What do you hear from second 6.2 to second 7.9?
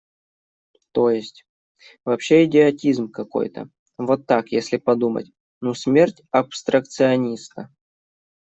абстракциониста.